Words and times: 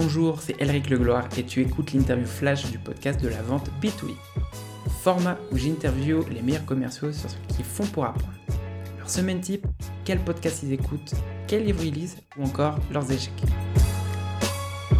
Bonjour, 0.00 0.40
c'est 0.40 0.54
Elric 0.62 0.90
Legloire 0.90 1.28
et 1.36 1.42
tu 1.42 1.60
écoutes 1.60 1.92
l'interview 1.92 2.24
flash 2.24 2.70
du 2.70 2.78
podcast 2.78 3.20
de 3.20 3.26
la 3.26 3.42
vente 3.42 3.68
B2B. 3.82 4.12
Format 5.02 5.36
où 5.50 5.56
j'interview 5.56 6.24
les 6.30 6.40
meilleurs 6.40 6.64
commerciaux 6.64 7.10
sur 7.10 7.28
ce 7.28 7.34
qu'ils 7.48 7.64
font 7.64 7.84
pour 7.86 8.04
apprendre. 8.04 8.32
Leur 8.96 9.10
semaine 9.10 9.40
type, 9.40 9.66
quel 10.04 10.20
podcast 10.20 10.62
ils 10.62 10.72
écoutent, 10.72 11.14
quel 11.48 11.64
livre 11.64 11.82
ils 11.82 11.92
lisent 11.92 12.16
ou 12.38 12.44
encore 12.44 12.78
leurs 12.92 13.10
échecs. 13.10 13.42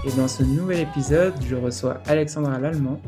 Et 0.04 0.10
dans 0.16 0.26
ce 0.26 0.42
nouvel 0.42 0.80
épisode, 0.80 1.34
je 1.48 1.54
reçois 1.54 2.02
Alexandra 2.08 2.58
Lallemand. 2.58 3.00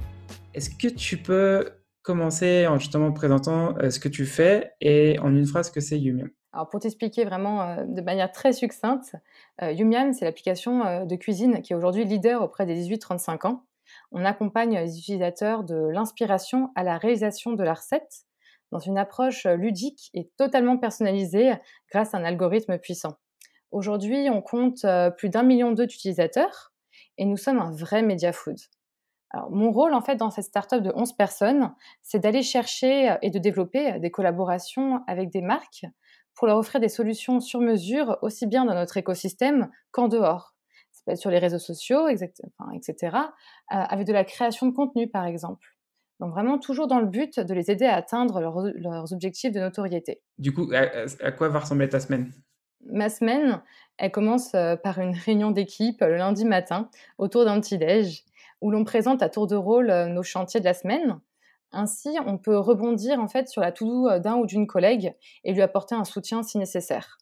Est-ce 0.55 0.71
que 0.71 0.87
tu 0.87 1.17
peux 1.17 1.71
commencer 2.03 2.69
en 2.69 2.79
justement 2.79 3.11
présentant 3.11 3.77
euh, 3.79 3.91
ce 3.91 3.99
que 3.99 4.09
tu 4.09 4.27
fais 4.27 4.71
et 4.81 5.19
en 5.19 5.35
une 5.35 5.45
phrase 5.45 5.73
que 5.73 5.81
c'est 5.81 5.99
Yumiam 5.99 6.31
alors 6.53 6.69
pour 6.69 6.81
t'expliquer 6.81 7.25
vraiment 7.25 7.63
euh, 7.63 7.85
de 7.87 8.01
manière 8.01 8.33
très 8.33 8.53
succincte, 8.53 9.15
euh, 9.63 9.73
Yumiam, 9.73 10.13
c'est 10.13 10.25
l'application 10.25 10.85
euh, 10.85 11.05
de 11.05 11.17
cuisine 11.17 11.63
qui 11.63 11.73
est 11.73 11.77
aujourd'hui 11.77 12.05
leader 12.05 12.43
auprès 12.43 12.67
des 12.67 12.75
18-35 12.89 13.47
ans. 13.47 13.65
On 14.11 14.25
accompagne 14.25 14.77
les 14.79 14.99
utilisateurs 14.99 15.63
de 15.65 15.77
l'inspiration 15.77 16.71
à 16.75 16.83
la 16.83 16.99
réalisation 16.99 17.53
de 17.53 17.63
la 17.63 17.75
recette 17.75 18.25
dans 18.73 18.79
une 18.79 18.99
approche 18.99 19.47
ludique 19.47 20.11
et 20.15 20.31
totalement 20.37 20.79
personnalisée 20.79 21.53
grâce 21.91 22.15
à 22.15 22.19
un 22.19 22.25
algorithme 22.25 22.79
puissant. 22.79 23.17
Aujourd'hui, 23.73 24.29
on 24.31 24.43
compte 24.43 24.87
plus 25.17 25.29
d'un 25.29 25.43
million 25.43 25.73
d'utilisateurs 25.73 26.73
et 27.19 27.25
nous 27.25 27.37
sommes 27.37 27.59
un 27.59 27.73
vrai 27.73 28.03
media 28.03 28.33
food. 28.33 28.59
Alors, 29.31 29.51
mon 29.51 29.73
rôle, 29.73 29.93
en 29.93 30.03
fait, 30.03 30.15
dans 30.15 30.31
cette 30.31 30.45
startup 30.45 30.83
de 30.83 30.93
11 30.95 31.15
personnes, 31.15 31.75
c'est 32.03 32.21
d'aller 32.21 32.43
chercher 32.43 33.17
et 33.23 33.31
de 33.31 33.39
développer 33.41 33.99
des 33.99 34.11
collaborations 34.13 35.03
avec 35.09 35.31
des 35.31 35.43
marques 35.43 35.85
pour 36.35 36.47
leur 36.47 36.57
offrir 36.57 36.81
des 36.81 36.89
solutions 36.89 37.41
sur 37.41 37.61
mesure, 37.61 38.19
aussi 38.23 38.47
bien 38.47 38.65
dans 38.65 38.75
notre 38.75 38.97
écosystème 38.97 39.71
qu'en 39.91 40.09
dehors. 40.09 40.55
Ça 40.93 41.03
peut 41.05 41.13
être 41.13 41.19
sur 41.19 41.31
les 41.31 41.39
réseaux 41.39 41.59
sociaux, 41.59 42.09
etc., 42.09 42.95
euh, 43.03 43.15
avec 43.69 44.07
de 44.07 44.13
la 44.13 44.25
création 44.25 44.67
de 44.67 44.73
contenu, 44.73 45.09
par 45.09 45.27
exemple. 45.27 45.67
Donc 46.21 46.33
vraiment 46.33 46.59
toujours 46.59 46.87
dans 46.87 47.01
le 47.01 47.07
but 47.07 47.41
de 47.41 47.55
les 47.55 47.71
aider 47.71 47.87
à 47.87 47.97
atteindre 47.97 48.41
leurs, 48.41 49.13
objectifs 49.13 49.53
de 49.53 49.61
notoriété. 49.61 50.21
Du 50.39 50.53
coup, 50.53 50.71
à, 50.73 51.33
quoi 51.33 51.49
va 51.49 51.61
ressembler 51.61 51.89
ta 51.89 51.99
semaine? 51.99 52.31
Ma 52.87 53.09
semaine, 53.09 53.63
elle 53.97 54.11
commence 54.11 54.55
euh, 54.55 54.77
par 54.77 54.99
une 54.99 55.15
réunion 55.15 55.51
d'équipe 55.51 56.01
le 56.01 56.17
lundi 56.17 56.45
matin 56.45 56.91
autour 57.19 57.45
d'un 57.45 57.61
petit-déj 57.61 58.25
où 58.61 58.71
l'on 58.71 58.85
présente 58.85 59.23
à 59.23 59.29
tour 59.29 59.47
de 59.47 59.57
rôle 59.57 59.91
euh, 59.91 60.07
nos 60.07 60.23
chantiers 60.23 60.61
de 60.61 60.67
la 60.67 60.75
semaine. 60.75 61.19
Ainsi, 61.73 62.11
on 62.27 62.37
peut 62.37 62.59
rebondir 62.59 63.21
en 63.21 63.29
fait 63.29 63.49
sur 63.49 63.63
la 63.63 63.71
to-do 63.71 64.09
euh, 64.09 64.19
d'un 64.19 64.37
ou 64.37 64.47
d'une 64.47 64.67
collègue 64.67 65.15
et 65.45 65.53
lui 65.53 65.63
apporter 65.63 65.95
un 65.95 66.05
soutien 66.05 66.43
si 66.43 66.59
nécessaire. 66.59 67.19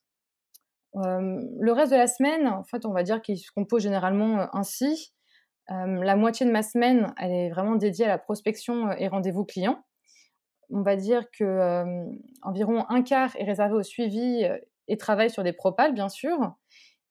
le 0.95 1.71
reste 1.71 1.93
de 1.93 1.97
la 1.97 2.07
semaine, 2.07 2.49
en 2.49 2.65
fait, 2.65 2.87
on 2.87 2.93
va 2.93 3.03
dire 3.03 3.21
qu'il 3.21 3.39
se 3.39 3.53
compose 3.53 3.83
généralement 3.83 4.41
euh, 4.41 4.47
ainsi. 4.53 5.13
la 5.69 6.17
moitié 6.17 6.47
de 6.47 6.51
ma 6.51 6.63
semaine, 6.63 7.13
elle 7.19 7.31
est 7.31 7.51
vraiment 7.51 7.77
dédiée 7.77 8.07
à 8.07 8.09
la 8.09 8.19
prospection 8.19 8.89
euh, 8.89 8.95
et 8.99 9.09
rendez-vous 9.09 9.45
clients. 9.45 9.85
On 10.71 10.83
va 10.83 10.97
dire 10.97 11.31
que 11.31 12.05
environ 12.43 12.85
un 12.91 13.01
quart 13.03 13.35
est 13.37 13.45
réservé 13.45 13.75
au 13.75 13.83
suivi 13.83 14.47
et 14.87 14.97
travail 14.99 15.31
sur 15.31 15.43
des 15.43 15.55
propales, 15.55 15.95
bien 15.95 16.11
sûr. 16.11 16.37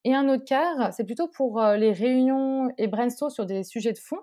Et 0.04 0.14
un 0.14 0.28
autre 0.28 0.44
quart, 0.44 0.92
c'est 0.92 1.02
plutôt 1.02 1.26
pour 1.26 1.60
les 1.60 1.90
réunions 1.90 2.70
et 2.78 2.86
brainstorm 2.86 3.32
sur 3.32 3.46
des 3.46 3.64
sujets 3.64 3.92
de 3.92 3.98
fond, 3.98 4.20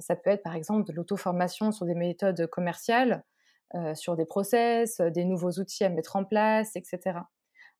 ça 0.00 0.16
peut 0.16 0.30
être 0.30 0.42
par 0.42 0.54
exemple 0.54 0.86
de 0.86 0.92
l'auto-formation 0.92 1.72
sur 1.72 1.86
des 1.86 1.94
méthodes 1.94 2.46
commerciales, 2.48 3.24
euh, 3.76 3.94
sur 3.94 4.16
des 4.16 4.24
process, 4.24 4.98
euh, 4.98 5.10
des 5.10 5.24
nouveaux 5.24 5.52
outils 5.52 5.84
à 5.84 5.90
mettre 5.90 6.16
en 6.16 6.24
place, 6.24 6.74
etc. 6.74 7.20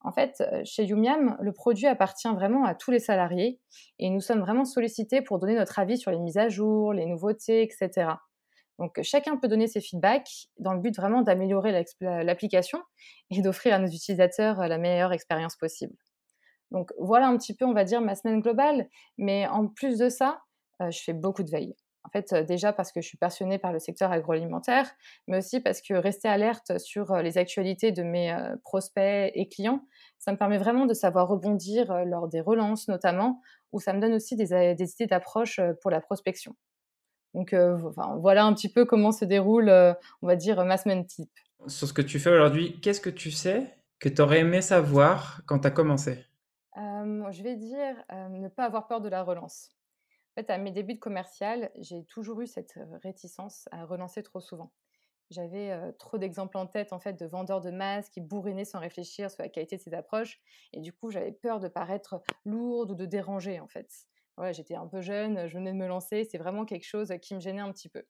En 0.03 0.13
fait, 0.13 0.43
chez 0.65 0.85
Yumiam, 0.85 1.37
le 1.41 1.53
produit 1.53 1.87
appartient 1.87 2.29
vraiment 2.29 2.65
à 2.65 2.75
tous 2.77 2.93
les 2.93 3.01
salariés 3.01 3.61
et 3.99 4.09
nous 4.09 4.21
sommes 4.21 4.41
vraiment 4.41 4.65
sollicités 4.65 5.21
pour 5.21 5.41
donner 5.41 5.57
notre 5.57 5.79
avis 5.81 5.99
sur 5.99 6.13
les 6.13 6.21
mises 6.21 6.39
à 6.39 6.49
jour, 6.49 6.93
les 6.93 7.07
nouveautés, 7.07 7.63
etc. 7.63 8.13
Donc 8.79 8.99
chacun 9.03 9.37
peut 9.37 9.49
donner 9.49 9.67
ses 9.67 9.81
feedbacks 9.81 10.49
dans 10.59 10.73
le 10.73 10.81
but 10.81 10.97
vraiment 10.97 11.23
d'améliorer 11.23 11.85
l'application 12.01 12.81
et 13.31 13.43
d'offrir 13.43 13.75
à 13.75 13.79
nos 13.79 13.89
utilisateurs 13.89 14.67
la 14.69 14.79
meilleure 14.79 15.13
expérience 15.13 15.57
possible. 15.57 15.97
Donc 16.71 16.93
voilà 16.99 17.27
un 17.27 17.37
petit 17.37 17.55
peu, 17.55 17.67
on 17.67 17.75
va 17.75 17.85
dire, 17.85 18.01
ma 18.01 18.15
semaine 18.15 18.41
globale. 18.41 18.89
Mais 19.19 19.49
en 19.49 19.67
plus 19.67 19.99
de 19.99 20.09
ça, 20.09 20.41
je 20.79 20.99
fais 21.03 21.13
beaucoup 21.13 21.43
de 21.43 21.51
veille. 21.51 21.75
En 22.11 22.19
fait, 22.19 22.35
déjà 22.45 22.73
parce 22.73 22.91
que 22.91 23.01
je 23.01 23.07
suis 23.07 23.19
passionnée 23.19 23.59
par 23.59 23.73
le 23.73 23.79
secteur 23.79 24.11
agroalimentaire, 24.11 24.91
mais 25.29 25.39
aussi 25.39 25.61
parce 25.61 25.81
que 25.81 25.95
rester 25.95 26.27
alerte 26.27 26.79
sur 26.79 27.15
les 27.19 27.39
actualités 27.39 27.93
de 27.93 28.03
mes 28.03 28.37
prospects 28.65 29.31
et 29.33 29.49
clients, 29.49 29.87
ça 30.19 30.33
me 30.33 30.37
permet 30.37 30.59
vraiment 30.59 30.87
de 30.87 30.95
savoir 30.95 31.29
rebondir 31.29 32.05
lors 32.07 32.27
des 32.27 32.41
relances 32.41 32.89
notamment, 32.89 33.41
ou 33.71 33.79
ça 33.79 33.93
me 33.93 34.01
donne 34.01 34.15
aussi 34.15 34.35
des, 34.35 34.53
idées 34.53 35.07
d'approche 35.07 35.61
pour 35.83 35.93
la 35.93 36.01
prospection. 36.01 36.57
Donc 37.35 37.55
voilà 38.19 38.45
un 38.45 38.55
petit 38.55 38.69
peu 38.69 38.85
comment 38.85 39.13
se 39.13 39.25
déroule, 39.25 39.71
on 40.23 40.27
va 40.27 40.35
dire, 40.35 40.65
ma 40.65 40.79
semaine 40.79 41.07
type. 41.07 41.31
Sur 41.69 41.87
ce 41.87 41.93
que 41.93 42.03
tu 42.03 42.19
fais 42.19 42.31
aujourd'hui, 42.31 42.81
qu'est-ce 42.81 43.01
que 43.01 43.11
tu 43.11 43.31
sais 43.31 43.73
que 44.01 44.09
tu 44.09 44.21
aurais 44.21 44.41
aimé 44.41 44.63
savoir 44.63 45.43
quand 45.47 45.61
tu 45.61 45.69
as 45.69 45.71
commencé? 45.71 46.27
Je 46.85 47.43
vais 47.45 47.55
dire 47.55 47.95
ne 48.11 48.49
pas 48.49 48.65
avoir 48.65 48.89
peur 48.89 49.01
de 49.01 49.09
la 49.09 49.23
relance. 49.23 49.71
En 50.37 50.41
fait, 50.43 50.51
à 50.51 50.59
mes 50.59 50.71
débuts 50.71 50.95
de 50.95 50.99
commercial, 51.01 51.71
j'ai 51.77 52.05
toujours 52.05 52.41
eu 52.41 52.47
cette 52.47 52.79
réticence 53.03 53.69
à 53.73 53.85
relancer 53.85 54.23
trop 54.23 54.41
souvent. 54.41 54.73
J'avais 55.31 55.93
trop 55.99 56.19
d'exemples 56.19 56.59
en 56.59 56.67
tête 56.67 56.93
en 56.93 57.01
fait 57.01 57.15
de 57.15 57.27
vendeurs 57.27 57.61
de 57.61 57.71
masques 57.71 58.13
qui 58.13 58.21
bourrinaient 58.21 58.65
sans 58.65 58.81
réfléchir 58.81 59.31
sur 59.31 59.43
la 59.43 59.49
qualité 59.49 59.77
de 59.77 59.83
ces 59.83 59.95
approches 59.95 60.41
et 60.73 60.81
du 60.81 60.93
coup 60.93 61.11
j'avais 61.11 61.33
peur 61.33 61.61
de 61.61 61.69
paraître 61.69 62.23
lourde 62.45 62.93
ou 62.93 62.95
de 62.97 63.07
déranger 63.07 63.61
en 63.61 63.69
fait. 63.69 63.91
Voilà, 64.37 64.53
j'étais 64.53 64.75
un 64.75 64.89
peu 64.89 65.01
jeune, 65.01 65.47
je 65.47 65.55
venais 65.57 65.73
de 65.73 65.79
me 65.79 65.87
lancer, 65.87 66.25
c'est 66.25 66.39
vraiment 66.39 66.65
quelque 66.65 66.87
chose 66.87 67.13
qui 67.23 67.35
me 67.35 67.41
gênait 67.41 67.61
un 67.61 67.73
petit 67.73 67.89
peu. 67.89 68.05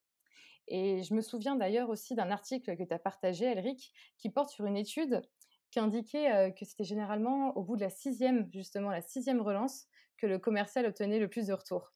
Et 0.68 1.02
je 1.02 1.14
me 1.14 1.20
souviens 1.22 1.56
d'ailleurs 1.56 1.90
aussi 1.90 2.14
d'un 2.14 2.30
article 2.30 2.76
que 2.76 2.84
tu 2.84 2.94
as 2.94 2.98
partagé, 2.98 3.46
Elric, 3.46 3.92
qui 4.18 4.30
porte 4.30 4.50
sur 4.50 4.66
une 4.66 4.76
étude 4.76 5.22
qui 5.70 5.80
indiquait 5.80 6.54
que 6.58 6.64
c'était 6.64 6.84
généralement 6.84 7.56
au 7.56 7.62
bout 7.64 7.76
de 7.76 7.82
la 7.82 7.90
sixième, 7.90 8.48
justement 8.52 8.90
la 8.90 9.02
sixième 9.02 9.40
relance, 9.40 9.86
que 10.16 10.26
le 10.26 10.38
commercial 10.38 10.86
obtenait 10.86 11.18
le 11.18 11.28
plus 11.28 11.48
de 11.48 11.52
retours. 11.52 11.92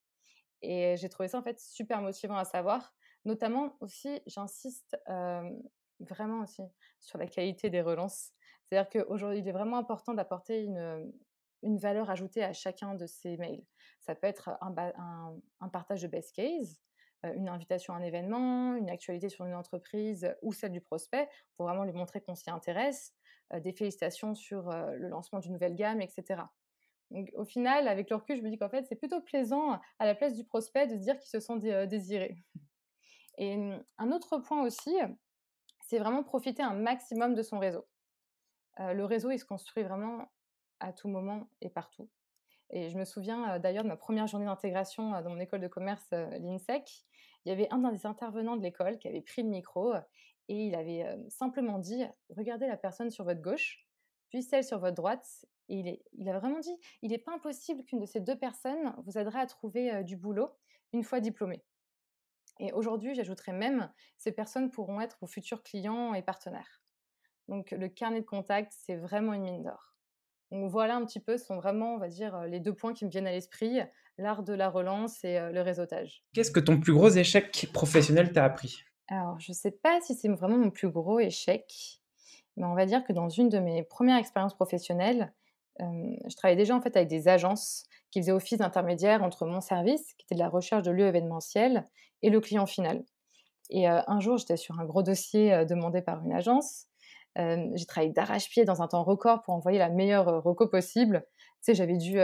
Et 0.65 0.97
j'ai 0.97 1.09
trouvé 1.09 1.29
ça 1.29 1.39
en 1.39 1.43
fait 1.43 1.61
super 1.61 2.01
motivant 2.01 2.37
à 2.37 2.45
savoir. 2.45 2.95
Notamment 3.25 3.77
aussi, 3.81 4.21
j'insiste 4.27 4.97
vraiment 6.01 6.43
aussi 6.43 6.63
sur 7.01 7.19
la 7.19 7.27
qualité 7.27 7.71
des 7.71 7.81
relances. 7.81 8.33
C'est-à-dire 8.65 8.91
qu'aujourd'hui, 8.91 9.41
il 9.41 9.49
est 9.49 9.53
vraiment 9.53 9.79
important 9.79 10.15
d'apporter 10.15 10.65
une, 10.65 11.13
valeur 11.63 12.11
ajoutée 12.11 12.45
à 12.45 12.53
chacun 12.53 12.95
de 12.95 13.07
ces 13.07 13.37
mails. 13.37 13.65
Ça 14.01 14.15
peut 14.15 14.27
être 14.27 14.51
un 14.61 15.69
partage 15.69 16.03
de 16.03 16.09
best 16.09 16.35
case, 16.35 16.79
une 17.23 17.49
invitation 17.49 17.95
à 17.95 17.97
un 17.97 18.03
événement, 18.03 18.75
une 18.75 18.91
actualité 18.91 19.29
sur 19.29 19.47
une 19.47 19.55
entreprise 19.55 20.35
ou 20.43 20.53
celle 20.53 20.73
du 20.73 20.81
prospect 20.81 21.29
pour 21.57 21.67
vraiment 21.67 21.85
lui 21.85 21.93
montrer 21.93 22.21
qu'on 22.21 22.35
s'y 22.35 22.51
intéresse, 22.51 23.15
des 23.55 23.73
félicitations 23.73 24.35
sur 24.35 24.71
le 24.71 25.09
lancement 25.09 25.39
d'une 25.39 25.53
nouvelle 25.53 25.75
gamme, 25.75 26.01
etc. 26.01 26.43
Donc, 27.11 27.31
au 27.35 27.45
final, 27.45 27.89
avec 27.89 28.11
le 28.11 28.17
recul, 28.17 28.37
je 28.37 28.43
me 28.43 28.51
dis 28.51 28.59
qu'en 28.59 28.69
fait, 28.69 28.85
c'est 28.89 28.97
plutôt 28.97 29.21
plaisant 29.21 29.79
à 29.99 30.07
la 30.07 30.15
place 30.15 30.35
du 30.35 30.45
prospect 30.45 30.87
de 30.87 30.97
se 30.97 31.01
dire 31.01 31.19
qu'il 31.19 31.29
se 31.29 31.41
sent 31.41 31.61
euh, 31.65 31.87
désiré. 31.87 32.37
Et 33.39 33.57
mmh, 33.57 33.85
un 33.99 34.13
autre 34.13 34.39
point 34.39 34.63
aussi, 34.63 34.95
c'est 35.81 35.99
vraiment 35.99 36.23
profiter 36.23 36.63
un 36.63 36.75
maximum 36.75 37.35
de 37.35 37.43
son 37.43 37.59
réseau. 37.59 37.87
Euh, 38.81 38.93
le 38.93 39.05
réseau, 39.05 39.31
il 39.31 39.39
se 39.39 39.45
construit 39.45 39.83
vraiment 39.83 40.27
à 40.81 40.93
tout 40.93 41.09
moment 41.09 41.49
et 41.61 41.69
partout. 41.69 42.09
Et 42.71 42.91
je 42.91 42.99
me 42.99 43.05
souviens 43.05 43.55
euh, 43.55 43.59
d'ailleurs 43.59 43.85
de 43.85 43.89
ma 43.89 43.97
première 43.97 44.27
journée 44.27 44.47
d'intégration 44.47 45.11
dans 45.11 45.31
mon 45.31 45.39
école 45.39 45.61
de 45.61 45.69
commerce, 45.69 46.11
l'INSEC. 46.11 47.05
Il 47.45 47.51
y 47.51 47.53
avait 47.53 47.69
un 47.71 47.79
des 47.93 48.07
intervenants 48.07 48.57
de 48.57 48.63
l'école 48.63 48.99
qui 48.99 49.07
avait 49.07 49.21
pris 49.21 49.43
le 49.43 49.51
micro 49.51 49.93
et 50.49 50.67
il 50.67 50.75
avait 50.75 51.05
simplement 51.29 51.79
dit 51.79 52.03
Regardez 52.31 52.67
la 52.67 52.79
personne 52.79 53.11
sur 53.11 53.25
votre 53.25 53.43
gauche, 53.43 53.84
puis 54.35 54.43
celle 54.43 54.65
sur 54.65 54.81
votre 54.81 54.97
droite, 54.97 55.47
et 55.69 56.03
il, 56.13 56.29
a 56.29 56.37
vraiment 56.37 56.59
dit, 56.59 56.77
il 57.03 57.13
n'est 57.13 57.19
pas 57.19 57.33
impossible 57.33 57.85
qu'une 57.85 58.01
de 58.01 58.05
ces 58.05 58.19
deux 58.19 58.37
personnes 58.37 58.93
vous 59.07 59.17
aidera 59.17 59.39
à 59.39 59.47
trouver 59.47 60.03
du 60.03 60.17
boulot 60.17 60.51
une 60.93 61.05
fois 61.05 61.21
diplômé. 61.21 61.63
Et 62.59 62.73
aujourd'hui, 62.73 63.15
j'ajouterais 63.15 63.53
même, 63.53 63.93
ces 64.17 64.33
personnes 64.33 64.73
pourront 64.73 65.01
être 65.01 65.19
vos 65.21 65.29
futurs 65.29 65.63
clients 65.63 66.15
et 66.15 66.23
partenaires. 66.23 66.83
Donc 67.47 67.71
le 67.71 67.89
carnet 67.89 68.23
de 68.23 68.27
contact, 68.27 68.73
c'est 68.77 68.97
vraiment 68.97 69.35
une 69.35 69.45
mine 69.45 69.63
d'or. 69.63 69.95
Donc 70.51 70.69
voilà 70.69 70.97
un 70.97 71.05
petit 71.05 71.21
peu, 71.21 71.39
ce 71.39 71.45
sont 71.47 71.57
vraiment, 71.57 71.95
on 71.95 71.99
va 71.99 72.09
dire, 72.09 72.41
les 72.43 72.59
deux 72.59 72.75
points 72.75 72.93
qui 72.93 73.05
me 73.05 73.11
viennent 73.11 73.29
à 73.29 73.33
l'esprit, 73.33 73.79
l'art 74.19 74.43
de 74.43 74.53
la 74.53 74.69
relance 74.69 75.23
et 75.23 75.39
le 75.53 75.61
réseautage. 75.61 76.25
Qu'est-ce 76.33 76.51
que 76.51 76.59
ton 76.59 76.81
plus 76.81 76.93
gros 76.93 77.11
échec 77.11 77.69
professionnel 77.73 78.33
t'a 78.33 78.45
appris? 78.45 78.83
Alors, 79.07 79.39
je 79.39 79.53
ne 79.53 79.55
sais 79.55 79.71
pas 79.71 80.01
si 80.01 80.17
c'est 80.17 80.29
vraiment 80.29 80.59
mon 80.59 80.71
plus 80.71 80.91
gros 80.91 81.21
échec, 81.21 82.03
mais 82.57 82.67
on 82.67 82.75
va 82.75 82.87
dire 82.87 83.05
que 83.05 83.13
dans 83.13 83.29
une 83.29 83.49
de 83.49 83.59
mes 83.59 83.83
premières 83.83 84.19
expériences 84.19 84.55
professionnelles, 84.55 85.33
je 85.81 86.37
travaillais 86.37 86.57
déjà 86.57 86.77
en 86.77 86.81
fait 86.81 86.97
avec 86.97 87.09
des 87.09 87.27
agences 87.27 87.85
qui 88.11 88.21
faisaient 88.21 88.33
office 88.33 88.59
d'intermédiaire 88.59 89.23
entre 89.23 89.45
mon 89.47 89.61
service, 89.61 90.15
qui 90.15 90.25
était 90.27 90.37
de 90.37 90.41
la 90.41 90.49
recherche 90.49 90.85
de 90.85 90.93
lieux 90.93 91.07
événementiels, 91.07 91.85
et 92.23 92.31
le 92.31 92.41
client 92.41 92.67
final. 92.67 93.03
Et 93.71 93.89
un 93.89 94.21
jour, 94.21 94.37
j'étais 94.37 94.57
sur 94.57 94.79
un 94.79 94.85
gros 94.85 95.03
dossier 95.03 95.65
demandé 95.67 96.01
par 96.01 96.25
une 96.25 96.33
agence. 96.33 96.87
j'ai 97.37 97.87
travaillé 97.87 98.13
d'arrache-pied 98.13 98.65
dans 98.65 98.83
un 98.83 98.89
temps 98.89 99.03
record 99.03 99.43
pour 99.43 99.55
envoyer 99.55 99.79
la 99.79 99.89
meilleure 99.89 100.45
reco 100.45 100.69
possible. 100.69 101.25
sais, 101.61 101.75
j'avais 101.75 101.97
dû, 101.97 102.21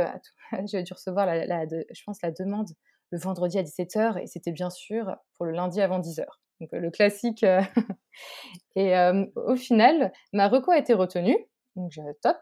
j'avais 0.66 0.84
dû 0.84 0.92
recevoir, 0.92 1.26
la, 1.26 1.66
je 1.66 2.02
pense, 2.06 2.22
la 2.22 2.30
demande 2.30 2.68
le 3.10 3.18
vendredi 3.18 3.58
à 3.58 3.62
17h 3.62 4.22
et 4.22 4.26
c'était 4.26 4.52
bien 4.52 4.70
sûr 4.70 5.16
pour 5.36 5.46
le 5.46 5.52
lundi 5.52 5.80
avant 5.80 6.00
10h. 6.00 6.24
Donc 6.60 6.70
le 6.72 6.90
classique. 6.90 7.44
et 8.76 8.94
au 9.34 9.56
final, 9.56 10.12
ma 10.32 10.48
reco 10.48 10.70
a 10.70 10.78
été 10.78 10.94
retenue, 10.94 11.36
donc 11.76 11.92
top. 12.22 12.36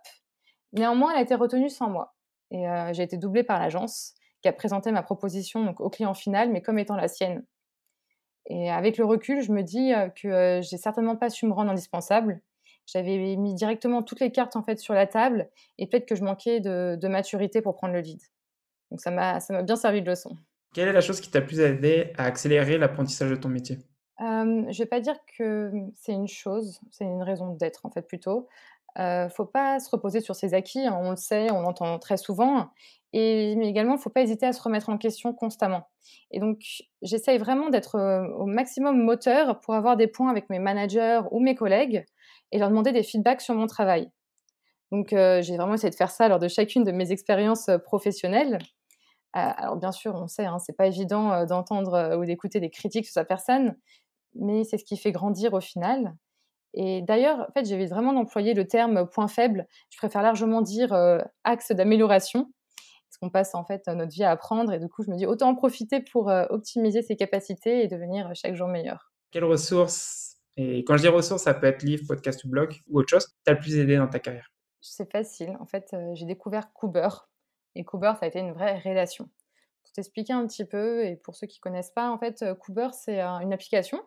Néanmoins, 0.72 1.12
elle 1.12 1.18
a 1.18 1.22
été 1.22 1.34
retenue 1.34 1.70
sans 1.70 1.88
moi. 1.88 2.14
Et 2.50 2.64
j'ai 2.92 3.02
été 3.02 3.16
doublée 3.16 3.44
par 3.44 3.60
l'agence 3.60 4.14
qui 4.42 4.48
a 4.48 4.52
présenté 4.52 4.92
ma 4.92 5.02
proposition 5.02 5.64
donc, 5.64 5.80
au 5.80 5.90
client 5.90 6.14
final, 6.14 6.50
mais 6.50 6.62
comme 6.62 6.78
étant 6.78 6.96
la 6.96 7.08
sienne. 7.08 7.44
Et 8.46 8.70
avec 8.70 8.96
le 8.96 9.04
recul, 9.04 9.42
je 9.42 9.52
me 9.52 9.62
dis 9.62 9.92
que 10.20 10.60
j'ai 10.62 10.76
certainement 10.78 11.16
pas 11.16 11.30
su 11.30 11.46
me 11.46 11.52
rendre 11.52 11.70
indispensable. 11.70 12.40
J'avais 12.86 13.36
mis 13.36 13.54
directement 13.54 14.02
toutes 14.02 14.20
les 14.20 14.32
cartes 14.32 14.56
en 14.56 14.62
fait 14.62 14.78
sur 14.78 14.94
la 14.94 15.06
table 15.06 15.50
et 15.76 15.86
peut-être 15.86 16.06
que 16.06 16.14
je 16.14 16.24
manquais 16.24 16.60
de, 16.60 17.08
maturité 17.08 17.60
pour 17.60 17.76
prendre 17.76 17.92
le 17.92 18.00
lead. 18.00 18.20
Donc 18.90 19.00
ça 19.00 19.10
m'a 19.10 19.40
bien 19.62 19.76
servi 19.76 20.00
de 20.00 20.08
leçon. 20.08 20.30
Quelle 20.74 20.88
est 20.88 20.92
la 20.92 21.02
chose 21.02 21.20
qui 21.20 21.30
t'a 21.30 21.42
plus 21.42 21.60
aidé 21.60 22.12
à 22.16 22.24
accélérer 22.24 22.78
l'apprentissage 22.78 23.30
de 23.30 23.36
ton 23.36 23.50
métier? 23.50 23.78
Je 24.20 24.66
Je 24.70 24.78
vais 24.78 24.86
pas 24.86 25.00
dire 25.00 25.16
que 25.36 25.70
c'est 25.94 26.12
une 26.12 26.28
chose, 26.28 26.80
c'est 26.90 27.04
une 27.04 27.22
raison 27.22 27.54
d'être 27.54 27.86
en 27.86 27.90
fait 27.90 28.02
plutôt. 28.02 28.48
ne 28.96 29.28
faut 29.28 29.46
pas 29.46 29.80
se 29.80 29.90
reposer 29.90 30.20
sur 30.20 30.34
ses 30.36 30.54
acquis, 30.54 30.86
hein, 30.86 30.98
on 31.00 31.10
le 31.10 31.16
sait, 31.16 31.50
on 31.52 31.60
l'entend 31.62 31.98
très 31.98 32.16
souvent. 32.16 32.70
Et, 33.12 33.54
mais 33.56 33.68
également, 33.68 33.96
faut 33.96 34.10
pas 34.10 34.22
hésiter 34.22 34.46
à 34.46 34.52
se 34.52 34.60
remettre 34.62 34.90
en 34.90 34.98
question 34.98 35.32
constamment. 35.32 35.88
Et 36.30 36.40
donc, 36.40 36.60
j'essaye 37.02 37.38
vraiment 37.38 37.70
d'être 37.70 37.98
au 38.38 38.46
maximum 38.46 39.02
moteur 39.02 39.60
pour 39.60 39.74
avoir 39.74 39.96
des 39.96 40.08
points 40.08 40.30
avec 40.30 40.50
mes 40.50 40.58
managers 40.58 41.20
ou 41.30 41.40
mes 41.40 41.54
collègues 41.54 42.04
et 42.52 42.58
leur 42.58 42.68
demander 42.70 42.92
des 42.92 43.02
feedbacks 43.02 43.40
sur 43.40 43.54
mon 43.54 43.66
travail. 43.66 44.10
Donc, 44.92 45.08
j'ai 45.10 45.56
vraiment 45.56 45.74
essayé 45.74 45.90
de 45.90 45.94
faire 45.96 46.10
ça 46.10 46.28
lors 46.28 46.38
de 46.38 46.48
chacune 46.48 46.84
de 46.84 46.92
mes 46.92 47.12
expériences 47.12 47.70
professionnelles. 47.84 48.58
alors, 49.32 49.76
bien 49.76 49.92
sûr, 49.92 50.14
on 50.14 50.28
sait, 50.28 50.46
hein, 50.46 50.58
c'est 50.58 50.76
pas 50.76 50.86
évident 50.86 51.44
d'entendre 51.46 52.16
ou 52.18 52.24
d'écouter 52.24 52.60
des 52.60 52.70
critiques 52.70 53.04
sur 53.06 53.14
sa 53.14 53.24
personne, 53.24 53.76
mais 54.38 54.64
c'est 54.64 54.78
ce 54.78 54.84
qui 54.84 54.96
fait 54.96 55.12
grandir 55.12 55.54
au 55.54 55.60
final. 55.60 56.14
Et 56.74 57.02
d'ailleurs, 57.02 57.46
en 57.48 57.52
fait, 57.52 57.64
j'évite 57.64 57.90
vraiment 57.90 58.12
d'employer 58.12 58.54
le 58.54 58.66
terme 58.66 59.08
point 59.08 59.28
faible. 59.28 59.66
Je 59.90 59.96
préfère 59.96 60.22
largement 60.22 60.62
dire 60.62 60.92
axe 61.44 61.72
d'amélioration 61.72 62.52
parce 63.08 63.18
qu'on 63.18 63.30
passe 63.30 63.54
en 63.54 63.64
fait 63.64 63.86
notre 63.88 64.12
vie 64.12 64.24
à 64.24 64.30
apprendre 64.30 64.72
et 64.72 64.78
du 64.78 64.88
coup 64.88 65.02
je 65.02 65.10
me 65.10 65.16
dis 65.16 65.26
autant 65.26 65.48
en 65.48 65.54
profiter 65.54 66.00
pour 66.00 66.28
euh, 66.28 66.44
optimiser 66.50 67.02
ses 67.02 67.16
capacités 67.16 67.82
et 67.82 67.88
devenir 67.88 68.30
chaque 68.34 68.54
jour 68.54 68.68
meilleur. 68.68 69.12
Quelles 69.30 69.44
ressources, 69.44 70.36
et 70.56 70.84
quand 70.84 70.96
je 70.96 71.02
dis 71.02 71.08
ressources, 71.08 71.42
ça 71.42 71.54
peut 71.54 71.66
être 71.66 71.82
livre, 71.82 72.04
podcast 72.06 72.44
ou 72.44 72.48
blog 72.48 72.74
ou 72.88 72.98
autre 72.98 73.08
chose, 73.08 73.28
t'as 73.44 73.52
le 73.52 73.58
plus 73.58 73.78
aidé 73.78 73.96
dans 73.96 74.08
ta 74.08 74.18
carrière? 74.18 74.52
C'est 74.80 75.10
facile. 75.10 75.56
En 75.60 75.66
fait, 75.66 75.88
euh, 75.92 76.14
j'ai 76.14 76.26
découvert 76.26 76.72
Cooper 76.72 77.08
et 77.74 77.84
Cooper, 77.84 78.12
ça 78.18 78.26
a 78.26 78.28
été 78.28 78.38
une 78.38 78.52
vraie 78.52 78.78
relation. 78.78 79.24
Pour 79.24 79.92
t'expliquer 79.94 80.34
un 80.34 80.46
petit 80.46 80.64
peu 80.64 81.04
et 81.04 81.16
pour 81.16 81.34
ceux 81.34 81.46
qui 81.46 81.60
connaissent 81.60 81.92
pas, 81.92 82.10
en 82.10 82.18
fait, 82.18 82.44
Cooper, 82.60 82.88
c'est 82.92 83.20
une 83.20 83.52
application 83.52 84.00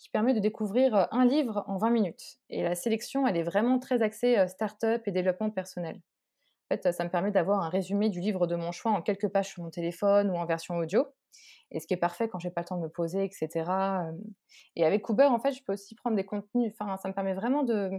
qui 0.00 0.10
permet 0.10 0.34
de 0.34 0.40
découvrir 0.40 1.08
un 1.10 1.24
livre 1.24 1.64
en 1.66 1.76
20 1.76 1.90
minutes. 1.90 2.38
Et 2.48 2.62
la 2.62 2.74
sélection, 2.74 3.26
elle 3.26 3.36
est 3.36 3.42
vraiment 3.42 3.78
très 3.78 4.02
axée 4.02 4.46
start-up 4.48 5.02
et 5.06 5.12
développement 5.12 5.50
personnel 5.50 6.00
fait, 6.70 6.92
ça 6.92 7.04
me 7.04 7.10
permet 7.10 7.30
d'avoir 7.30 7.62
un 7.62 7.68
résumé 7.68 8.08
du 8.08 8.20
livre 8.20 8.46
de 8.46 8.54
mon 8.54 8.72
choix 8.72 8.92
en 8.92 9.02
quelques 9.02 9.28
pages 9.28 9.48
sur 9.48 9.62
mon 9.62 9.70
téléphone 9.70 10.30
ou 10.30 10.34
en 10.34 10.46
version 10.46 10.76
audio. 10.76 11.06
Et 11.70 11.80
ce 11.80 11.86
qui 11.86 11.94
est 11.94 11.98
parfait 11.98 12.28
quand 12.28 12.38
j'ai 12.38 12.50
pas 12.50 12.62
le 12.62 12.66
temps 12.66 12.76
de 12.76 12.82
me 12.82 12.88
poser, 12.88 13.24
etc. 13.24 13.48
Et 14.76 14.84
avec 14.84 15.08
Uber, 15.08 15.24
en 15.24 15.38
fait, 15.38 15.52
je 15.52 15.62
peux 15.64 15.72
aussi 15.72 15.94
prendre 15.94 16.16
des 16.16 16.24
contenus. 16.24 16.72
Enfin, 16.72 16.96
ça 16.96 17.08
me 17.08 17.14
permet 17.14 17.34
vraiment 17.34 17.62
de, 17.62 17.90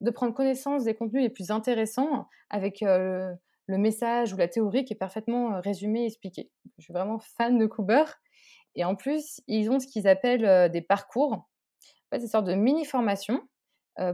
de 0.00 0.10
prendre 0.10 0.34
connaissance 0.34 0.84
des 0.84 0.94
contenus 0.94 1.22
les 1.22 1.30
plus 1.30 1.50
intéressants 1.50 2.28
avec 2.48 2.80
le 2.80 3.38
message 3.68 4.32
ou 4.32 4.36
la 4.36 4.48
théorie 4.48 4.84
qui 4.84 4.94
est 4.94 4.96
parfaitement 4.98 5.60
résumée 5.60 6.02
et 6.02 6.06
expliquée. 6.06 6.50
Je 6.78 6.84
suis 6.84 6.92
vraiment 6.92 7.20
fan 7.20 7.58
de 7.58 7.66
Cooper. 7.66 8.04
Et 8.80 8.84
en 8.84 8.94
plus, 8.94 9.42
ils 9.46 9.70
ont 9.70 9.78
ce 9.78 9.86
qu'ils 9.86 10.08
appellent 10.08 10.70
des 10.70 10.80
parcours. 10.80 11.32
En 11.34 11.46
fait, 12.10 12.20
c'est 12.20 12.28
sorte 12.28 12.46
de 12.46 12.54
mini-formation 12.54 13.42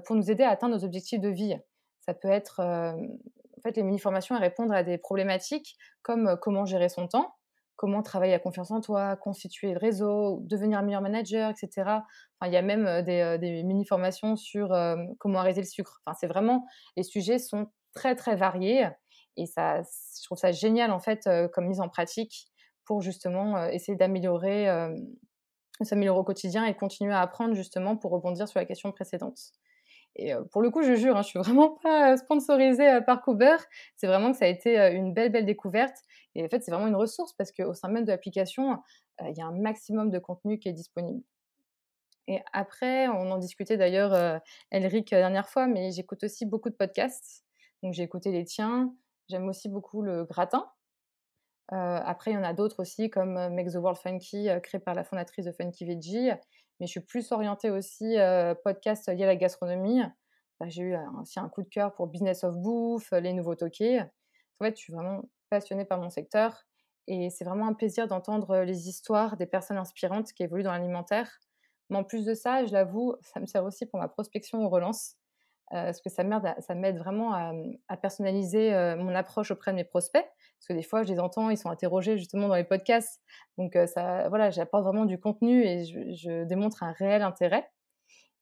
pour 0.04 0.16
nous 0.16 0.28
aider 0.28 0.42
à 0.42 0.50
atteindre 0.50 0.74
nos 0.74 0.84
objectifs 0.84 1.20
de 1.20 1.28
vie. 1.28 1.56
Ça 2.00 2.14
peut 2.14 2.28
être 2.28 2.58
en 2.60 3.60
fait, 3.62 3.76
les 3.76 3.84
mini-formations 3.84 4.36
répondent 4.36 4.72
à 4.72 4.82
des 4.82 4.98
problématiques 4.98 5.76
comme 6.02 6.36
comment 6.42 6.66
gérer 6.66 6.88
son 6.88 7.06
temps, 7.06 7.36
comment 7.76 8.02
travailler 8.02 8.34
à 8.34 8.40
confiance 8.40 8.72
en 8.72 8.80
toi, 8.80 9.14
constituer 9.14 9.72
le 9.72 9.78
réseau, 9.78 10.40
devenir 10.42 10.82
meilleur 10.82 11.00
manager, 11.00 11.48
etc. 11.48 11.70
Enfin, 11.76 12.48
il 12.48 12.52
y 12.52 12.56
a 12.56 12.62
même 12.62 13.02
des, 13.04 13.62
mini-formations 13.62 14.34
sur 14.34 14.76
comment 15.20 15.38
arrêter 15.38 15.60
le 15.60 15.66
sucre. 15.66 16.00
Enfin, 16.04 16.16
c'est 16.20 16.26
vraiment, 16.26 16.66
les 16.96 17.04
sujets 17.04 17.38
sont 17.38 17.68
très, 17.94 18.16
très 18.16 18.34
variés 18.34 18.88
et 19.36 19.46
ça, 19.46 19.82
je 19.82 20.24
trouve 20.24 20.38
ça 20.38 20.50
génial, 20.50 20.90
en 20.90 20.98
fait, 20.98 21.30
comme 21.52 21.68
mise 21.68 21.80
en 21.80 21.88
pratique 21.88 22.48
pour 22.86 23.02
justement 23.02 23.66
essayer 23.66 23.96
d'améliorer, 23.96 24.68
s'améliorer 25.82 26.18
au 26.18 26.24
quotidien 26.24 26.64
et 26.64 26.74
continuer 26.74 27.12
à 27.12 27.20
apprendre 27.20 27.54
justement 27.54 27.96
pour 27.96 28.12
rebondir 28.12 28.48
sur 28.48 28.58
la 28.58 28.64
question 28.64 28.92
précédente. 28.92 29.38
Et 30.18 30.32
pour 30.50 30.62
le 30.62 30.70
coup, 30.70 30.82
je 30.82 30.94
jure, 30.94 31.16
hein, 31.16 31.22
je 31.22 31.28
suis 31.28 31.38
vraiment 31.38 31.70
pas 31.82 32.16
sponsorisée 32.16 33.00
par 33.04 33.20
Cooper. 33.22 33.56
C'est 33.96 34.06
vraiment 34.06 34.32
que 34.32 34.38
ça 34.38 34.46
a 34.46 34.48
été 34.48 34.76
une 34.92 35.12
belle, 35.12 35.30
belle 35.30 35.44
découverte. 35.44 35.96
Et 36.34 36.44
en 36.44 36.48
fait, 36.48 36.62
c'est 36.62 36.70
vraiment 36.70 36.86
une 36.86 36.96
ressource 36.96 37.34
parce 37.34 37.52
qu'au 37.52 37.74
sein 37.74 37.88
même 37.88 38.04
de 38.04 38.10
l'application, 38.10 38.78
il 39.22 39.36
y 39.36 39.42
a 39.42 39.46
un 39.46 39.58
maximum 39.58 40.10
de 40.10 40.18
contenu 40.18 40.58
qui 40.58 40.68
est 40.68 40.72
disponible. 40.72 41.22
Et 42.28 42.40
après, 42.52 43.08
on 43.08 43.30
en 43.30 43.38
discutait 43.38 43.76
d'ailleurs, 43.76 44.40
Elric, 44.70 45.10
la 45.10 45.18
dernière 45.18 45.48
fois, 45.48 45.66
mais 45.66 45.92
j'écoute 45.92 46.24
aussi 46.24 46.46
beaucoup 46.46 46.70
de 46.70 46.74
podcasts. 46.74 47.44
Donc, 47.82 47.92
j'ai 47.92 48.02
écouté 48.02 48.32
les 48.32 48.44
tiens. 48.44 48.92
J'aime 49.28 49.48
aussi 49.48 49.68
beaucoup 49.68 50.02
le 50.02 50.24
gratin. 50.24 50.66
Après, 51.68 52.30
il 52.30 52.34
y 52.34 52.36
en 52.38 52.44
a 52.44 52.52
d'autres 52.52 52.80
aussi, 52.80 53.10
comme 53.10 53.34
Make 53.54 53.72
the 53.72 53.76
World 53.76 53.98
Funky, 53.98 54.48
créé 54.62 54.80
par 54.80 54.94
la 54.94 55.04
fondatrice 55.04 55.44
de 55.44 55.52
Funky 55.52 55.84
Veggie 55.84 56.30
mais 56.80 56.86
je 56.86 56.90
suis 56.90 57.00
plus 57.00 57.32
orientée 57.32 57.70
aussi 57.70 58.16
podcast 58.64 59.08
lié 59.08 59.24
à 59.24 59.26
la 59.26 59.36
gastronomie. 59.36 60.02
j'ai 60.66 60.82
eu 60.82 60.96
aussi 61.20 61.40
un 61.40 61.48
coup 61.48 61.62
de 61.62 61.68
cœur 61.68 61.94
pour 61.94 62.06
Business 62.06 62.44
of 62.44 62.56
Bouffe, 62.56 63.12
les 63.12 63.32
nouveaux 63.32 63.54
toqués. 63.54 64.00
En 64.00 64.64
fait, 64.64 64.76
je 64.76 64.82
suis 64.82 64.92
vraiment 64.92 65.22
passionnée 65.50 65.84
par 65.84 65.98
mon 65.98 66.10
secteur 66.10 66.64
et 67.06 67.30
c'est 67.30 67.44
vraiment 67.44 67.68
un 67.68 67.74
plaisir 67.74 68.08
d'entendre 68.08 68.58
les 68.60 68.88
histoires 68.88 69.36
des 69.36 69.46
personnes 69.46 69.78
inspirantes 69.78 70.32
qui 70.32 70.42
évoluent 70.42 70.64
dans 70.64 70.72
l'alimentaire. 70.72 71.30
Mais 71.88 71.96
en 71.96 72.04
plus 72.04 72.24
de 72.24 72.34
ça, 72.34 72.64
je 72.64 72.72
l'avoue, 72.72 73.14
ça 73.20 73.40
me 73.40 73.46
sert 73.46 73.64
aussi 73.64 73.86
pour 73.86 74.00
ma 74.00 74.08
prospection 74.08 74.64
aux 74.64 74.68
relances. 74.68 75.16
Parce 75.70 76.00
que 76.00 76.10
ça 76.10 76.22
m'aide 76.22 76.98
vraiment 76.98 77.32
à, 77.32 77.96
personnaliser 77.96 78.70
mon 78.98 79.14
approche 79.14 79.50
auprès 79.50 79.72
de 79.72 79.76
mes 79.76 79.84
prospects. 79.84 80.24
Parce 80.24 80.68
que 80.68 80.72
des 80.72 80.82
fois, 80.82 81.02
je 81.02 81.12
les 81.12 81.20
entends, 81.20 81.50
ils 81.50 81.58
sont 81.58 81.70
interrogés 81.70 82.16
justement 82.18 82.48
dans 82.48 82.54
les 82.54 82.64
podcasts. 82.64 83.20
Donc, 83.58 83.76
ça, 83.92 84.28
voilà, 84.28 84.50
j'apporte 84.50 84.84
vraiment 84.84 85.04
du 85.04 85.18
contenu 85.18 85.64
et 85.64 85.84
je, 85.84 86.44
démontre 86.44 86.82
un 86.82 86.92
réel 86.92 87.22
intérêt. 87.22 87.70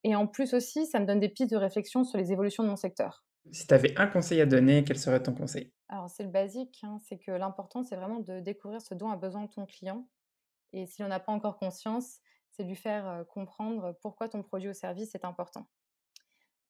Et 0.05 0.15
en 0.15 0.27
plus 0.27 0.53
aussi, 0.53 0.87
ça 0.87 1.01
me 1.01 1.07
donne 1.07 1.21
des 1.21 1.31
pistes 1.31 1.51
de 1.51 1.57
réflexion 1.57 2.05
sur 2.05 2.19
les 2.19 2.31
évolutions 2.31 2.63
de 2.63 2.69
mon 2.69 2.77
secteur. 2.77 3.25
Si 3.53 3.67
tu 3.67 3.75
avais 3.75 3.99
un 3.99 4.07
conseil 4.07 4.41
à 4.41 4.47
donner, 4.47 4.85
quel 4.85 4.99
serait 4.99 5.23
ton 5.23 5.35
conseil? 5.35 5.73
Alors, 5.89 6.11
c'est 6.11 6.23
le 6.25 6.31
basique, 6.31 6.81
hein, 6.83 6.99
c'est 7.03 7.19
que 7.19 7.31
l'important, 7.31 7.83
c'est 7.83 7.97
vraiment 7.97 8.21
de 8.21 8.41
découvrir 8.41 8.81
ce 8.83 8.95
dont 8.95 9.11
a 9.11 9.17
besoin 9.17 9.47
ton 9.47 9.67
client. 9.67 10.07
Et 10.73 10.87
s'il 10.87 11.05
n'en 11.05 11.11
a 11.11 11.21
pas 11.21 11.33
encore 11.33 11.59
conscience, 11.59 12.19
c'est 12.53 12.65
lui 12.65 12.77
faire 12.77 13.25
comprendre 13.29 13.97
pourquoi 14.03 14.29
ton 14.29 14.43
produit 14.43 14.69
ou 14.69 14.75
service 14.75 15.15
est 15.15 15.25
important 15.25 15.67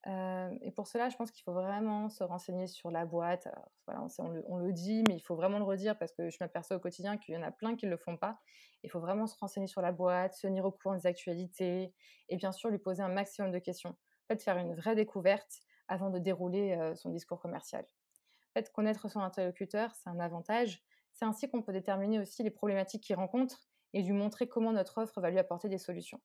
et 0.07 0.71
pour 0.71 0.87
cela, 0.87 1.09
je 1.09 1.17
pense 1.17 1.31
qu'il 1.31 1.43
faut 1.43 1.53
vraiment 1.53 2.11
se 2.11 2.23
renseigner 2.25 2.67
sur 2.67 2.91
la 2.91 3.07
boîte. 3.07 3.49
voilà, 3.87 4.07
on, 4.19 4.59
le, 4.59 4.73
dit, 4.73 5.03
mais 5.09 5.17
il 5.17 5.21
faut 5.21 5.35
vraiment 5.35 5.59
le 5.59 5.65
redire 5.65 5.97
parce 5.97 6.13
que 6.13 6.29
je 6.29 6.37
m'aperçois 6.41 6.77
au 6.77 6.81
quotidien 6.81 7.17
qu'il 7.17 7.35
y 7.35 7.39
en 7.39 7.43
a 7.43 7.51
plein 7.51 7.75
qui 7.75 7.87
ne 7.87 7.91
le 7.91 7.97
font 7.97 8.17
pas. 8.17 8.39
Il 8.83 8.91
faut 8.91 9.01
vraiment 9.01 9.27
se 9.27 9.37
renseigner 9.39 9.67
sur 9.67 9.81
la 9.81 9.93
boîte, 9.93 10.35
se 10.35 10.47
tenir 10.47 10.67
au 10.67 10.73
courant 10.73 10.95
des 10.95 11.07
actualités 11.07 11.95
et 12.29 12.37
bien 12.37 12.53
sûr 12.53 12.69
lui 12.69 12.79
poser 12.79 13.03
un 13.03 13.09
maximum 13.09 13.51
de 13.51 13.59
questions. 13.59 13.91
En 13.91 14.27
fait, 14.29 14.43
faire 14.43 14.59
une 14.59 14.75
vraie 14.75 14.95
découverte 14.95 15.61
avant 15.89 16.11
de 16.11 16.19
dérouler 16.19 16.93
son 16.97 17.11
discours 17.11 17.41
commercial. 17.41 17.85
En 17.85 18.61
fait, 18.61 18.71
connaître 18.73 19.09
son 19.09 19.21
interlocuteur, 19.21 19.95
c'est 19.95 20.11
un 20.11 20.21
avantage. 20.21 20.83
C'est 21.13 21.25
ainsi 21.25 21.49
qu'on 21.49 21.63
peut 21.63 21.73
déterminer 21.73 22.19
aussi 22.19 22.43
les 22.43 22.51
problématiques 22.51 23.03
qu'il 23.03 23.17
rencontre 23.17 23.69
et 23.95 24.03
lui 24.03 24.13
montrer 24.13 24.49
comment 24.49 24.73
notre 24.73 24.99
offre 24.99 25.21
va 25.21 25.31
lui 25.31 25.39
apporter 25.39 25.69
des 25.69 25.79
solutions 25.79 26.21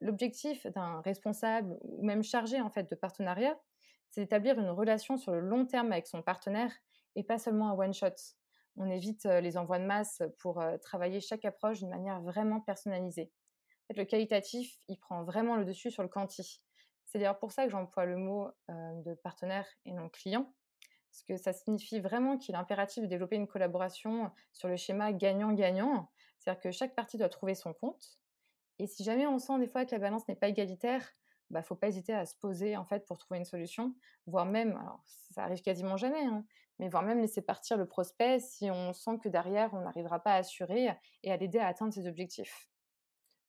l'objectif 0.00 0.66
d'un 0.68 1.00
responsable 1.02 1.78
ou 1.82 2.04
même 2.04 2.22
chargé 2.22 2.60
en 2.60 2.70
fait 2.70 2.90
de 2.90 2.94
partenariat, 2.94 3.58
c'est 4.10 4.22
d'établir 4.22 4.58
une 4.58 4.70
relation 4.70 5.16
sur 5.16 5.32
le 5.32 5.40
long 5.40 5.66
terme 5.66 5.92
avec 5.92 6.06
son 6.06 6.22
partenaire 6.22 6.72
et 7.16 7.22
pas 7.22 7.38
seulement 7.38 7.70
un 7.70 7.74
one 7.74 7.94
shot. 7.94 8.08
On 8.76 8.88
évite 8.90 9.24
les 9.24 9.56
envois 9.56 9.78
de 9.78 9.84
masse 9.84 10.22
pour 10.38 10.62
travailler 10.82 11.20
chaque 11.20 11.44
approche 11.44 11.78
d'une 11.78 11.90
manière 11.90 12.20
vraiment 12.22 12.60
personnalisée. 12.60 13.30
le 13.94 14.04
qualitatif, 14.04 14.76
il 14.88 14.98
prend 14.98 15.24
vraiment 15.24 15.56
le 15.56 15.64
dessus 15.64 15.90
sur 15.90 16.02
le 16.02 16.08
quanti. 16.08 16.62
C'est 17.06 17.18
d'ailleurs 17.18 17.38
pour 17.38 17.52
ça 17.52 17.64
que 17.64 17.70
j'emploie 17.70 18.04
le 18.04 18.16
mot 18.16 18.48
de 18.68 19.14
partenaire 19.14 19.66
et 19.84 19.92
non 19.92 20.08
client, 20.08 20.52
parce 21.10 21.22
que 21.24 21.36
ça 21.36 21.52
signifie 21.52 22.00
vraiment 22.00 22.38
qu'il 22.38 22.54
est 22.54 22.58
impératif 22.58 23.02
de 23.02 23.08
développer 23.08 23.36
une 23.36 23.48
collaboration 23.48 24.30
sur 24.52 24.68
le 24.68 24.76
schéma 24.76 25.12
gagnant-gagnant, 25.12 26.08
c'est-à-dire 26.38 26.62
que 26.62 26.70
chaque 26.70 26.94
partie 26.94 27.18
doit 27.18 27.28
trouver 27.28 27.56
son 27.56 27.74
compte, 27.74 28.20
et 28.80 28.86
si 28.86 29.04
jamais 29.04 29.26
on 29.26 29.38
sent 29.38 29.58
des 29.58 29.68
fois 29.68 29.84
que 29.84 29.92
la 29.92 29.98
balance 29.98 30.26
n'est 30.26 30.34
pas 30.34 30.48
égalitaire, 30.48 31.06
bah, 31.50 31.62
faut 31.62 31.74
pas 31.74 31.88
hésiter 31.88 32.14
à 32.14 32.24
se 32.24 32.34
poser 32.36 32.76
en 32.76 32.84
fait 32.84 33.06
pour 33.06 33.18
trouver 33.18 33.38
une 33.38 33.44
solution, 33.44 33.94
voire 34.26 34.46
même, 34.46 34.76
alors 34.76 35.02
ça 35.04 35.44
arrive 35.44 35.60
quasiment 35.60 35.96
jamais, 35.96 36.24
hein, 36.24 36.44
mais 36.78 36.88
voire 36.88 37.02
même 37.02 37.20
laisser 37.20 37.42
partir 37.42 37.76
le 37.76 37.86
prospect 37.86 38.40
si 38.40 38.70
on 38.70 38.92
sent 38.92 39.18
que 39.22 39.28
derrière 39.28 39.74
on 39.74 39.80
n'arrivera 39.80 40.20
pas 40.20 40.32
à 40.32 40.36
assurer 40.36 40.88
et 41.22 41.30
à 41.30 41.36
l'aider 41.36 41.58
à 41.58 41.66
atteindre 41.66 41.92
ses 41.92 42.06
objectifs. 42.06 42.70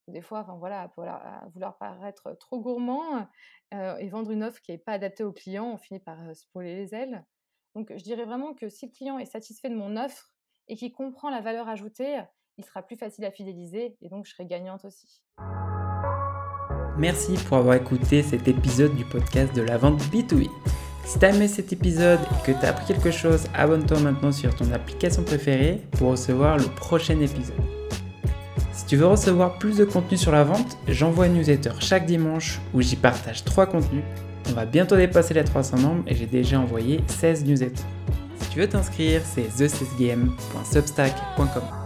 Des 0.07 0.21
fois, 0.21 0.39
enfin 0.39 0.57
voilà, 0.57 0.81
à 0.81 1.47
vouloir 1.53 1.77
paraître 1.77 2.33
trop 2.33 2.59
gourmand 2.59 3.27
et 3.71 4.09
vendre 4.09 4.31
une 4.31 4.43
offre 4.43 4.59
qui 4.61 4.71
n'est 4.71 4.77
pas 4.77 4.93
adaptée 4.93 5.23
au 5.23 5.31
client, 5.31 5.71
on 5.71 5.77
finit 5.77 6.01
par 6.01 6.17
se 6.35 6.45
brûler 6.53 6.75
les 6.75 6.93
ailes. 6.95 7.25
Donc, 7.75 7.93
je 7.95 8.03
dirais 8.03 8.25
vraiment 8.25 8.53
que 8.53 8.67
si 8.67 8.87
le 8.87 8.91
client 8.91 9.19
est 9.19 9.25
satisfait 9.25 9.69
de 9.69 9.75
mon 9.75 9.95
offre 9.95 10.33
et 10.67 10.75
qu'il 10.75 10.91
comprend 10.91 11.29
la 11.29 11.39
valeur 11.39 11.69
ajoutée, 11.69 12.19
il 12.57 12.65
sera 12.65 12.81
plus 12.81 12.95
facile 12.95 13.25
à 13.25 13.31
fidéliser 13.31 13.95
et 14.01 14.09
donc 14.09 14.25
je 14.25 14.31
serai 14.31 14.45
gagnante 14.45 14.85
aussi. 14.85 15.21
Merci 16.97 17.33
pour 17.47 17.57
avoir 17.57 17.75
écouté 17.75 18.21
cet 18.21 18.47
épisode 18.47 18.95
du 18.95 19.05
podcast 19.05 19.55
de 19.55 19.61
la 19.61 19.77
vente 19.77 20.01
B2B. 20.11 20.49
Si 21.05 21.19
t'as 21.19 21.33
aimé 21.33 21.47
cet 21.47 21.73
épisode 21.73 22.19
et 22.19 22.45
que 22.45 22.51
t'as 22.51 22.69
appris 22.69 22.85
quelque 22.85 23.11
chose, 23.11 23.47
abonne-toi 23.53 23.99
maintenant 23.99 24.31
sur 24.31 24.55
ton 24.55 24.71
application 24.71 25.23
préférée 25.23 25.81
pour 25.91 26.11
recevoir 26.11 26.57
le 26.57 26.65
prochain 26.65 27.19
épisode. 27.19 27.55
Si 28.71 28.85
tu 28.85 28.97
veux 28.97 29.07
recevoir 29.07 29.57
plus 29.57 29.77
de 29.77 29.85
contenu 29.85 30.17
sur 30.17 30.31
la 30.31 30.43
vente, 30.43 30.77
j'envoie 30.87 31.25
une 31.27 31.35
newsletter 31.35 31.71
chaque 31.79 32.05
dimanche 32.05 32.59
où 32.73 32.81
j'y 32.81 32.95
partage 32.95 33.43
3 33.43 33.65
contenus. 33.65 34.03
On 34.49 34.53
va 34.53 34.65
bientôt 34.65 34.95
dépasser 34.95 35.33
les 35.33 35.43
300 35.43 35.79
membres 35.79 36.03
et 36.07 36.15
j'ai 36.15 36.27
déjà 36.27 36.59
envoyé 36.59 37.01
16 37.07 37.45
newsletters. 37.45 37.83
Si 38.39 38.49
tu 38.49 38.59
veux 38.59 38.67
t'inscrire, 38.67 39.21
c'est 39.23 39.47
thesesgame.substack.com. 39.55 41.80